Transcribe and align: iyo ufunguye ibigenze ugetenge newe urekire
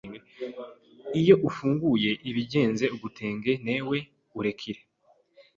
iyo 1.19 1.35
ufunguye 1.47 2.11
ibigenze 2.29 2.85
ugetenge 2.95 3.51
newe 3.65 3.97
urekire 4.39 4.81